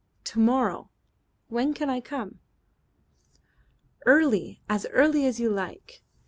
[0.23, 0.89] To morrow,
[1.47, 2.39] when can I come?"
[4.07, 4.59] "Early.
[4.67, 6.01] As early as you like."